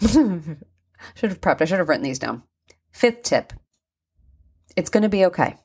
should 0.00 1.30
have 1.30 1.40
prepped. 1.40 1.60
I 1.60 1.64
should 1.64 1.78
have 1.78 1.88
written 1.88 2.04
these 2.04 2.18
down. 2.18 2.42
Fifth 2.92 3.22
tip 3.22 3.52
it's 4.78 4.90
going 4.90 5.02
to 5.02 5.08
be 5.08 5.24
okay. 5.24 5.56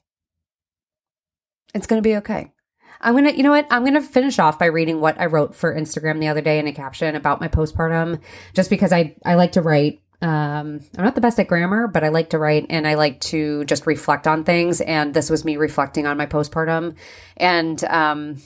It's 1.76 1.86
going 1.86 2.02
to 2.02 2.08
be 2.08 2.16
okay. 2.18 2.52
I'm 3.00 3.14
going 3.14 3.26
to, 3.26 3.38
you 3.38 3.44
know 3.44 3.52
what? 3.52 3.68
I'm 3.70 3.84
going 3.84 3.94
to 3.94 4.02
finish 4.02 4.40
off 4.40 4.58
by 4.58 4.66
reading 4.66 5.00
what 5.00 5.20
I 5.20 5.28
wrote 5.28 5.54
for 5.56 5.76
Instagram 5.76 6.20
the 6.20 6.30
other 6.30 6.42
day 6.42 6.58
in 6.58 6.68
a 6.68 6.74
caption 6.74 7.16
about 7.16 7.40
my 7.40 7.48
postpartum, 7.48 8.22
just 8.56 8.72
because 8.72 8.92
I, 8.92 9.16
I 9.24 9.36
like 9.36 9.52
to 9.52 9.62
write 9.62 10.02
um, 10.24 10.80
I'm 10.98 11.04
not 11.04 11.16
the 11.16 11.22
best 11.22 11.38
at 11.38 11.50
grammar, 11.50 11.88
but 11.88 12.04
I 12.06 12.08
like 12.08 12.30
to 12.30 12.40
write 12.40 12.68
and 12.70 12.88
I 12.88 12.94
like 12.94 13.20
to 13.22 13.66
just 13.66 13.86
reflect 13.86 14.26
on 14.26 14.46
things. 14.46 14.80
And 14.80 15.14
this 15.14 15.30
was 15.30 15.44
me 15.44 15.58
reflecting 15.58 16.08
on 16.08 16.16
my 16.16 16.26
postpartum. 16.26 16.96
And 17.36 17.84
um, 17.84 18.38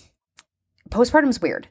postpartum's 0.90 1.40
weird. 1.40 1.68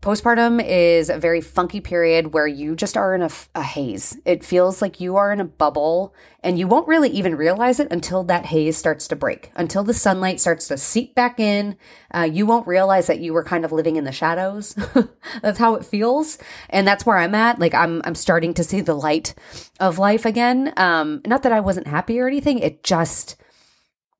Postpartum 0.00 0.64
is 0.64 1.10
a 1.10 1.18
very 1.18 1.40
funky 1.40 1.80
period 1.80 2.32
where 2.32 2.46
you 2.46 2.76
just 2.76 2.96
are 2.96 3.16
in 3.16 3.22
a, 3.22 3.30
a, 3.56 3.62
haze. 3.62 4.16
It 4.24 4.44
feels 4.44 4.80
like 4.80 5.00
you 5.00 5.16
are 5.16 5.32
in 5.32 5.40
a 5.40 5.44
bubble 5.44 6.14
and 6.40 6.56
you 6.56 6.68
won't 6.68 6.86
really 6.86 7.10
even 7.10 7.34
realize 7.34 7.80
it 7.80 7.90
until 7.90 8.22
that 8.24 8.46
haze 8.46 8.76
starts 8.76 9.08
to 9.08 9.16
break, 9.16 9.50
until 9.56 9.82
the 9.82 9.92
sunlight 9.92 10.38
starts 10.38 10.68
to 10.68 10.78
seep 10.78 11.16
back 11.16 11.40
in. 11.40 11.76
Uh, 12.14 12.28
you 12.30 12.46
won't 12.46 12.68
realize 12.68 13.08
that 13.08 13.18
you 13.18 13.32
were 13.32 13.42
kind 13.42 13.64
of 13.64 13.72
living 13.72 13.96
in 13.96 14.04
the 14.04 14.12
shadows. 14.12 14.76
that's 15.42 15.58
how 15.58 15.74
it 15.74 15.84
feels. 15.84 16.38
And 16.70 16.86
that's 16.86 17.04
where 17.04 17.18
I'm 17.18 17.34
at. 17.34 17.58
Like 17.58 17.74
I'm, 17.74 18.00
I'm 18.04 18.14
starting 18.14 18.54
to 18.54 18.62
see 18.62 18.80
the 18.80 18.94
light 18.94 19.34
of 19.80 19.98
life 19.98 20.24
again. 20.24 20.72
Um, 20.76 21.22
not 21.26 21.42
that 21.42 21.52
I 21.52 21.58
wasn't 21.58 21.88
happy 21.88 22.20
or 22.20 22.28
anything. 22.28 22.60
It 22.60 22.84
just, 22.84 23.34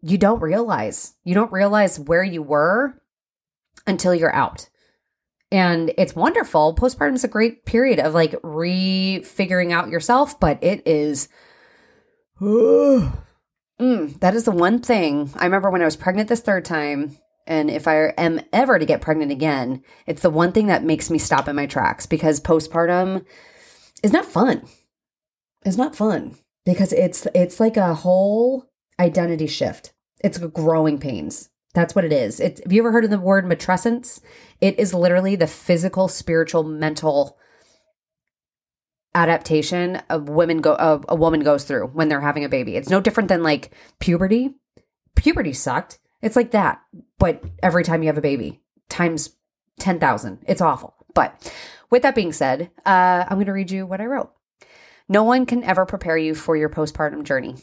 you 0.03 0.19
don't 0.19 0.43
realize, 0.43 1.15
you 1.23 1.37
don't 1.37 1.53
realize 1.53 2.01
where 2.01 2.25
you 2.25 2.43
were 2.43 3.01
until 3.87 4.13
you're 4.13 4.35
out 4.35 4.69
and 5.51 5.93
it's 5.97 6.15
wonderful. 6.15 6.75
Postpartum 6.75 7.15
is 7.15 7.25
a 7.25 7.29
great 7.29 7.65
period 7.65 7.99
of 7.99 8.15
like 8.15 8.33
refiguring 8.43 9.73
out 9.73 9.89
yourself, 9.89 10.39
but 10.39 10.63
it 10.63 10.87
is. 10.87 11.29
mm, 12.41 13.11
that 14.21 14.35
is 14.35 14.45
the 14.45 14.51
one 14.51 14.81
thing 14.81 15.31
I 15.37 15.45
remember 15.45 15.71
when 15.71 15.83
I 15.83 15.87
was 15.87 15.97
pregnant 15.97 16.29
this 16.29 16.41
third 16.41 16.65
time. 16.65 17.17
And 17.47 17.71
if 17.71 17.89
I 17.89 18.09
am 18.19 18.43
ever 18.53 18.79
to 18.79 18.85
get 18.85 19.01
pregnant 19.01 19.33
again, 19.33 19.83
it's 20.07 20.21
the 20.21 20.29
one 20.29 20.53
thing 20.53 20.67
that 20.67 20.85
makes 20.85 21.09
me 21.09 21.19
stop 21.19 21.49
in 21.49 21.57
my 21.57 21.65
tracks 21.65 22.05
because 22.05 22.41
postpartum 22.41 23.25
is 24.03 24.13
not 24.13 24.27
fun. 24.27 24.67
It's 25.65 25.79
not 25.79 25.97
fun 25.97 26.37
because 26.67 26.93
it's 26.93 27.27
it's 27.35 27.59
like 27.59 27.79
a 27.79 27.95
whole 27.95 28.67
identity 29.01 29.47
shift. 29.47 29.95
It's 30.23 30.39
growing 30.39 30.99
pains. 30.99 31.49
That's 31.75 31.95
what 31.95 32.05
it 32.05 32.13
is. 32.13 32.41
It's, 32.41 32.63
have 32.63 32.73
you 32.73 32.81
ever 32.83 32.93
heard 32.93 33.05
of 33.05 33.11
the 33.11 33.21
word 33.21 33.45
matrescence? 33.45 34.21
It 34.61 34.79
is 34.79 34.95
literally 34.95 35.37
the 35.37 35.47
physical, 35.47 36.09
spiritual, 36.09 36.65
mental 36.65 37.39
adaptation 39.15 39.97
of 40.09 40.29
women 40.29 40.61
go 40.61 40.75
a, 40.75 41.01
a 41.09 41.17
woman 41.17 41.41
goes 41.41 41.65
through 41.65 41.89
when 41.89 42.09
they're 42.09 42.21
having 42.21 42.45
a 42.45 42.49
baby. 42.49 42.77
It's 42.77 42.91
no 42.91 43.01
different 43.01 43.29
than 43.29 43.43
like 43.43 43.73
puberty. 43.99 44.55
Puberty 45.15 45.53
sucked. 45.53 45.99
It's 46.23 46.37
like 46.37 46.51
that, 46.53 46.81
but 47.19 47.43
every 47.63 47.85
time 47.85 48.03
you 48.03 48.09
have 48.09 48.19
a 48.19 48.23
baby, 48.23 48.61
times 48.89 49.37
10,000. 49.79 50.45
It's 50.47 50.61
awful. 50.61 50.95
But 51.15 51.53
with 51.91 52.03
that 52.03 52.15
being 52.15 52.33
said, 52.33 52.71
uh, 52.85 53.25
I'm 53.29 53.37
going 53.37 53.47
to 53.47 53.53
read 53.53 53.71
you 53.71 53.87
what 53.87 54.01
I 54.01 54.07
wrote. 54.07 54.33
No 55.09 55.23
one 55.23 55.47
can 55.47 55.65
ever 55.65 55.87
prepare 55.87 56.19
you 56.19 56.35
for 56.35 56.57
your 56.57 56.69
postpartum 56.69 57.23
journey. 57.23 57.57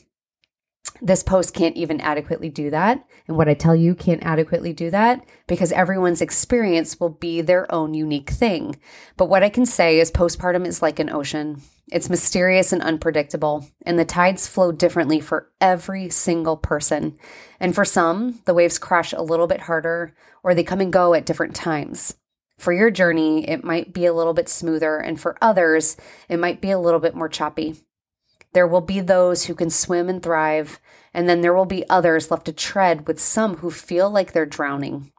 This 1.01 1.23
post 1.23 1.53
can't 1.53 1.75
even 1.75 1.99
adequately 2.01 2.49
do 2.49 2.69
that. 2.69 3.05
And 3.27 3.37
what 3.37 3.49
I 3.49 3.53
tell 3.53 3.75
you 3.75 3.95
can't 3.95 4.23
adequately 4.23 4.73
do 4.73 4.89
that 4.91 5.25
because 5.47 5.71
everyone's 5.71 6.21
experience 6.21 6.99
will 6.99 7.09
be 7.09 7.41
their 7.41 7.71
own 7.73 7.93
unique 7.93 8.29
thing. 8.29 8.77
But 9.17 9.29
what 9.29 9.43
I 9.43 9.49
can 9.49 9.65
say 9.65 9.99
is 9.99 10.11
postpartum 10.11 10.65
is 10.65 10.81
like 10.81 10.99
an 10.99 11.09
ocean. 11.09 11.61
It's 11.91 12.09
mysterious 12.09 12.73
and 12.73 12.81
unpredictable, 12.81 13.67
and 13.85 13.99
the 13.99 14.05
tides 14.05 14.47
flow 14.47 14.71
differently 14.71 15.19
for 15.19 15.51
every 15.61 16.09
single 16.09 16.57
person. 16.57 17.17
And 17.59 17.75
for 17.75 17.85
some, 17.85 18.39
the 18.45 18.55
waves 18.55 18.79
crash 18.79 19.13
a 19.13 19.21
little 19.21 19.47
bit 19.47 19.61
harder 19.61 20.15
or 20.43 20.53
they 20.53 20.63
come 20.63 20.79
and 20.79 20.93
go 20.93 21.13
at 21.13 21.25
different 21.25 21.55
times. 21.55 22.15
For 22.57 22.71
your 22.71 22.89
journey, 22.89 23.49
it 23.49 23.63
might 23.63 23.93
be 23.93 24.05
a 24.05 24.13
little 24.13 24.33
bit 24.33 24.47
smoother, 24.47 24.97
and 24.97 25.19
for 25.19 25.37
others, 25.41 25.97
it 26.29 26.37
might 26.37 26.61
be 26.61 26.71
a 26.71 26.79
little 26.79 26.99
bit 26.99 27.15
more 27.15 27.27
choppy. 27.27 27.75
There 28.55 28.65
will 28.65 28.79
be 28.79 29.01
those 29.01 29.43
who 29.43 29.53
can 29.53 29.69
swim 29.69 30.07
and 30.07 30.23
thrive, 30.23 30.79
and 31.13 31.27
then 31.27 31.41
there 31.41 31.53
will 31.53 31.65
be 31.65 31.87
others 31.89 32.31
left 32.31 32.45
to 32.45 32.53
tread 32.53 33.05
with 33.05 33.19
some 33.19 33.57
who 33.57 33.69
feel 33.69 34.09
like 34.09 34.31
they're 34.31 34.45
drowning. 34.45 35.11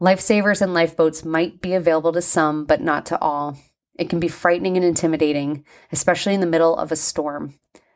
Lifesavers 0.00 0.60
and 0.60 0.74
lifeboats 0.74 1.24
might 1.24 1.60
be 1.60 1.74
available 1.74 2.12
to 2.12 2.20
some, 2.20 2.64
but 2.64 2.80
not 2.80 3.06
to 3.06 3.20
all. 3.20 3.56
It 3.94 4.10
can 4.10 4.18
be 4.18 4.26
frightening 4.26 4.76
and 4.76 4.84
intimidating, 4.84 5.64
especially 5.92 6.34
in 6.34 6.40
the 6.40 6.46
middle 6.46 6.76
of 6.76 6.90
a 6.90 6.96
storm. 6.96 7.54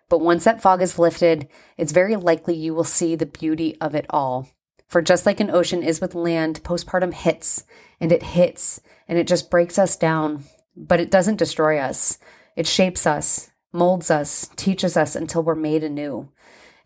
But 0.08 0.20
once 0.20 0.44
that 0.44 0.62
fog 0.62 0.82
is 0.82 1.00
lifted, 1.00 1.48
it's 1.76 1.90
very 1.90 2.14
likely 2.14 2.54
you 2.54 2.72
will 2.72 2.84
see 2.84 3.16
the 3.16 3.26
beauty 3.26 3.76
of 3.80 3.96
it 3.96 4.06
all. 4.08 4.50
For 4.86 5.02
just 5.02 5.26
like 5.26 5.40
an 5.40 5.50
ocean 5.50 5.82
is 5.82 6.00
with 6.00 6.14
land, 6.14 6.62
postpartum 6.62 7.12
hits 7.12 7.64
and 8.00 8.12
it 8.12 8.22
hits 8.22 8.80
and 9.08 9.18
it 9.18 9.26
just 9.26 9.50
breaks 9.50 9.80
us 9.80 9.96
down. 9.96 10.44
But 10.76 11.00
it 11.00 11.10
doesn't 11.10 11.40
destroy 11.40 11.78
us, 11.78 12.20
it 12.54 12.68
shapes 12.68 13.04
us 13.04 13.50
molds 13.72 14.10
us, 14.10 14.50
teaches 14.56 14.96
us 14.96 15.14
until 15.14 15.42
we're 15.42 15.54
made 15.54 15.84
anew. 15.84 16.28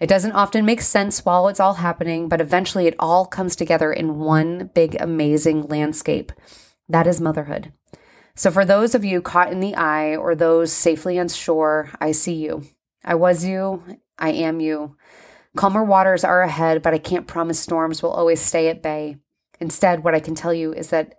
It 0.00 0.09
doesn't 0.09 0.33
often 0.33 0.64
make 0.64 0.81
sense 0.83 1.25
while 1.25 1.49
it's 1.49 1.61
all 1.61 1.75
happening, 1.75 2.29
but 2.29 2.41
eventually 2.41 2.87
it 2.87 2.97
all 2.99 3.26
comes 3.26 3.57
together 3.57 3.93
in 3.93 4.19
one 4.19 4.71
big, 4.75 4.97
amazing 5.00 5.67
landscape. 5.69 6.33
That 6.88 7.07
is 7.07 7.21
motherhood. 7.21 7.73
So, 8.35 8.50
for 8.50 8.64
those 8.64 8.95
of 8.95 9.05
you 9.05 9.23
caught 9.23 9.53
in 9.53 9.61
the 9.61 9.76
eye 9.76 10.17
or 10.17 10.35
those 10.35 10.73
safely 10.73 11.19
on 11.19 11.29
shore, 11.29 11.91
I 12.00 12.12
see 12.12 12.35
you. 12.35 12.64
I 13.05 13.14
was 13.14 13.45
you. 13.45 13.83
I 14.19 14.31
am 14.31 14.61
you. 14.61 14.97
Calmer 15.57 15.85
waters 15.85 16.25
are 16.25 16.43
ahead, 16.43 16.83
but 16.83 16.93
I 16.93 16.99
can't 16.99 17.29
promise 17.29 17.61
storms 17.61 18.03
will 18.03 18.11
always 18.11 18.41
stay 18.41 18.69
at 18.69 18.83
bay. 18.83 19.19
Instead, 19.61 20.03
what 20.03 20.14
I 20.14 20.21
can 20.21 20.35
tell 20.35 20.53
you 20.53 20.73
is 20.73 20.91
that 20.91 21.14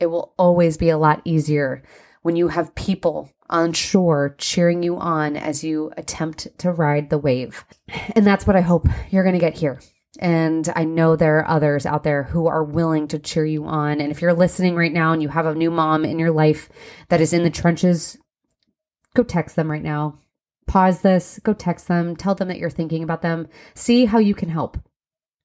it 0.00 0.06
will 0.06 0.32
always 0.38 0.78
be 0.78 0.88
a 0.88 0.98
lot 0.98 1.20
easier 1.24 1.82
when 2.22 2.34
you 2.34 2.48
have 2.48 2.74
people 2.74 3.30
on 3.50 3.72
shore 3.72 4.34
cheering 4.38 4.82
you 4.82 4.96
on 4.96 5.36
as 5.36 5.62
you 5.62 5.92
attempt 5.96 6.48
to 6.58 6.72
ride 6.72 7.10
the 7.10 7.18
wave. 7.18 7.64
And 8.16 8.26
that's 8.26 8.46
what 8.46 8.56
I 8.56 8.60
hope 8.60 8.88
you're 9.10 9.22
going 9.22 9.34
to 9.34 9.38
get 9.38 9.58
here. 9.58 9.80
And 10.20 10.72
I 10.76 10.84
know 10.84 11.16
there 11.16 11.38
are 11.38 11.48
others 11.48 11.86
out 11.86 12.04
there 12.04 12.22
who 12.22 12.46
are 12.46 12.62
willing 12.62 13.08
to 13.08 13.18
cheer 13.18 13.44
you 13.44 13.64
on. 13.64 14.00
And 14.00 14.10
if 14.12 14.22
you're 14.22 14.32
listening 14.32 14.76
right 14.76 14.92
now 14.92 15.12
and 15.12 15.20
you 15.20 15.28
have 15.28 15.46
a 15.46 15.54
new 15.54 15.70
mom 15.70 16.04
in 16.04 16.18
your 16.18 16.30
life 16.30 16.68
that 17.08 17.20
is 17.20 17.32
in 17.32 17.42
the 17.42 17.50
trenches, 17.50 18.16
go 19.14 19.22
text 19.24 19.56
them 19.56 19.70
right 19.70 19.82
now. 19.82 20.18
Pause 20.66 21.00
this, 21.00 21.40
go 21.42 21.52
text 21.52 21.88
them, 21.88 22.16
tell 22.16 22.34
them 22.34 22.48
that 22.48 22.58
you're 22.58 22.70
thinking 22.70 23.02
about 23.02 23.22
them. 23.22 23.48
See 23.74 24.06
how 24.06 24.18
you 24.18 24.34
can 24.34 24.48
help. 24.48 24.78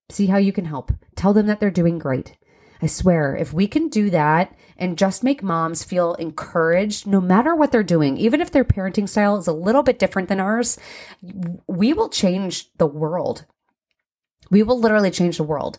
See 0.10 0.28
how 0.28 0.38
you 0.38 0.54
can 0.54 0.66
help. 0.66 0.92
Tell 1.16 1.34
them 1.34 1.48
that 1.48 1.60
they're 1.60 1.70
doing 1.70 2.00
great. 2.00 2.38
I 2.82 2.88
swear, 2.88 3.36
if 3.36 3.52
we 3.52 3.68
can 3.68 3.90
do 3.90 4.10
that 4.10 4.56
and 4.78 4.98
just 4.98 5.24
make 5.24 5.44
moms 5.44 5.84
feel 5.84 6.14
encouraged, 6.16 7.06
no 7.06 7.20
matter 7.20 7.54
what 7.54 7.72
they're 7.72 7.84
doing, 7.84 8.18
even 8.18 8.40
if 8.40 8.52
their 8.52 8.64
parenting 8.64 9.10
style 9.10 9.38
is 9.38 9.48
a 9.48 9.54
little 9.54 9.84
bit 9.84 10.00
different 10.00 10.30
than 10.30 10.40
ours, 10.40 10.78
we 11.68 11.92
will 11.92 12.10
change 12.10 12.72
the 12.78 12.88
world. 12.88 13.46
We 14.50 14.64
will 14.64 14.80
literally 14.80 15.12
change 15.12 15.38
the 15.38 15.44
world. 15.44 15.78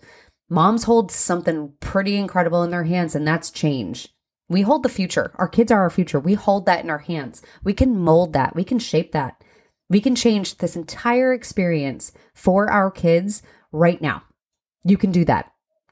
Moms 0.51 0.85
hold 0.85 1.11
something 1.11 1.73
pretty 1.81 2.17
incredible 2.17 2.63
in 2.63 2.71
their 2.71 2.85
hands, 2.85 3.15
and 3.15 3.27
that's 3.27 3.51
change. 3.51 4.09
We 4.49 4.63
hold 4.63 4.83
the 4.83 4.89
future. 4.89 5.33
Our 5.37 5.49
kids 5.49 5.71
are 5.73 5.81
our 5.81 5.91
future. 5.91 6.21
We 6.21 6.35
hold 6.35 6.67
that 6.67 6.85
in 6.85 6.91
our 6.91 6.99
hands. 6.99 7.41
We 7.63 7.73
can 7.73 7.99
mold 7.99 8.33
that. 8.35 8.55
We 8.55 8.65
can 8.65 8.81
shape 8.81 9.13
that. 9.13 9.43
We 9.89 10.01
can 10.01 10.15
change 10.15 10.59
this 10.59 10.77
entire 10.77 11.33
experience 11.33 12.13
for 12.35 12.71
our 12.71 12.91
kids 12.91 13.43
right 13.73 14.01
now. 14.03 14.25
You 14.85 14.97
can 14.97 15.13
do 15.13 15.25
that 15.25 15.50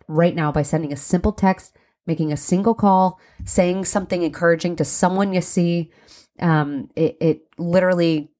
right 0.08 0.34
now 0.34 0.50
by 0.50 0.62
sending 0.62 0.92
a 0.92 0.96
simple 0.96 1.32
text, 1.32 1.76
making 2.06 2.32
a 2.32 2.36
single 2.36 2.74
call, 2.74 3.20
saying 3.44 3.84
something 3.84 4.22
encouraging 4.22 4.76
to 4.76 4.84
someone 4.84 5.32
you 5.32 5.40
see. 5.40 5.92
Um, 6.40 6.90
it, 6.96 7.16
it 7.20 7.40
literally 7.58 8.30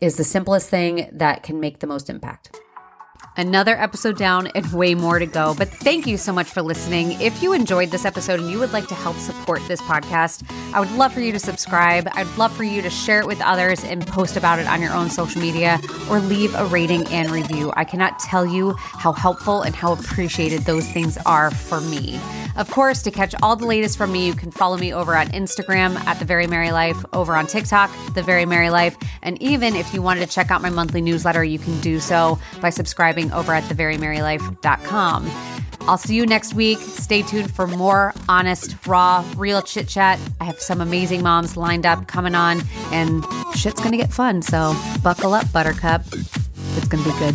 is 0.00 0.16
the 0.16 0.24
simplest 0.24 0.68
thing 0.68 1.08
that 1.12 1.42
can 1.42 1.60
make 1.60 1.78
the 1.78 1.86
most 1.86 2.10
impact. 2.10 2.58
Another 3.36 3.76
episode 3.80 4.16
down 4.16 4.48
and 4.48 4.70
way 4.72 4.94
more 4.94 5.18
to 5.18 5.26
go. 5.26 5.54
But 5.56 5.68
thank 5.68 6.06
you 6.06 6.16
so 6.16 6.32
much 6.32 6.48
for 6.48 6.62
listening. 6.62 7.12
If 7.20 7.42
you 7.42 7.52
enjoyed 7.52 7.90
this 7.90 8.04
episode 8.04 8.40
and 8.40 8.50
you 8.50 8.58
would 8.58 8.72
like 8.72 8.86
to 8.88 8.94
help 8.94 9.16
support 9.16 9.62
this 9.68 9.80
podcast, 9.82 10.44
I 10.74 10.80
would 10.80 10.90
love 10.92 11.12
for 11.12 11.20
you 11.20 11.32
to 11.32 11.38
subscribe. 11.38 12.08
I'd 12.12 12.26
love 12.36 12.52
for 12.52 12.64
you 12.64 12.82
to 12.82 12.90
share 12.90 13.20
it 13.20 13.26
with 13.26 13.40
others 13.40 13.84
and 13.84 14.06
post 14.06 14.36
about 14.36 14.58
it 14.58 14.66
on 14.66 14.82
your 14.82 14.92
own 14.92 15.10
social 15.10 15.40
media 15.40 15.80
or 16.10 16.20
leave 16.20 16.54
a 16.54 16.66
rating 16.66 17.06
and 17.08 17.30
review. 17.30 17.72
I 17.76 17.84
cannot 17.84 18.18
tell 18.18 18.44
you 18.44 18.72
how 18.76 19.12
helpful 19.12 19.62
and 19.62 19.74
how 19.74 19.92
appreciated 19.92 20.62
those 20.62 20.86
things 20.88 21.16
are 21.24 21.50
for 21.50 21.80
me. 21.80 22.20
Of 22.56 22.68
course, 22.68 23.00
to 23.02 23.10
catch 23.10 23.34
all 23.42 23.54
the 23.54 23.64
latest 23.64 23.96
from 23.96 24.12
me, 24.12 24.26
you 24.26 24.34
can 24.34 24.50
follow 24.50 24.76
me 24.76 24.92
over 24.92 25.16
on 25.16 25.28
Instagram 25.28 25.94
at 26.06 26.18
The 26.18 26.24
Very 26.24 26.46
Mary 26.46 26.72
Life, 26.72 27.02
over 27.12 27.34
on 27.36 27.46
TikTok, 27.46 27.90
The 28.14 28.22
Very 28.22 28.44
Mary 28.44 28.70
Life. 28.70 28.96
And 29.22 29.40
even 29.40 29.76
if 29.76 29.94
you 29.94 30.02
wanted 30.02 30.20
to 30.20 30.26
check 30.26 30.50
out 30.50 30.60
my 30.60 30.68
monthly 30.68 31.00
newsletter, 31.00 31.44
you 31.44 31.58
can 31.58 31.80
do 31.80 32.00
so 32.00 32.38
by 32.60 32.70
subscribing 32.70 33.29
over 33.32 33.52
at 33.52 33.64
theverymarylife.com. 33.64 35.30
I'll 35.82 35.98
see 35.98 36.14
you 36.14 36.26
next 36.26 36.54
week. 36.54 36.78
Stay 36.78 37.22
tuned 37.22 37.50
for 37.54 37.66
more 37.66 38.14
honest, 38.28 38.76
raw, 38.86 39.24
real 39.36 39.62
chit 39.62 39.88
chat. 39.88 40.20
I 40.40 40.44
have 40.44 40.60
some 40.60 40.80
amazing 40.80 41.22
moms 41.22 41.56
lined 41.56 41.86
up 41.86 42.06
coming 42.06 42.34
on, 42.34 42.62
and 42.92 43.24
shit's 43.54 43.80
gonna 43.80 43.96
get 43.96 44.12
fun. 44.12 44.42
So 44.42 44.76
buckle 45.02 45.34
up, 45.34 45.50
Buttercup. 45.52 46.02
It's 46.12 46.88
gonna 46.88 47.04
be 47.04 47.18
good. 47.18 47.34